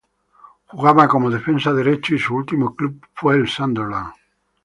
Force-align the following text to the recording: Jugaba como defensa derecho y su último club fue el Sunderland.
Jugaba 0.71 1.07
como 1.07 1.29
defensa 1.29 1.71
derecho 1.73 2.15
y 2.15 2.17
su 2.17 2.33
último 2.33 2.73
club 2.75 3.05
fue 3.13 3.35
el 3.35 3.47
Sunderland. 3.47 4.13